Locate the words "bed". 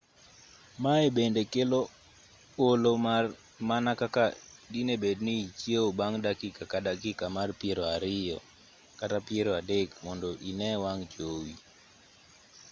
5.03-5.17